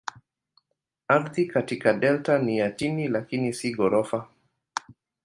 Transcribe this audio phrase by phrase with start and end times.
[1.07, 4.27] Ardhi katika delta ni ya chini lakini si ghorofa.